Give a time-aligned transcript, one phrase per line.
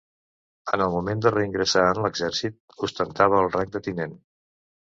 [0.77, 2.57] En el moment de reingressar en l'exèrcit
[2.89, 4.21] ostentava el rang de tinent.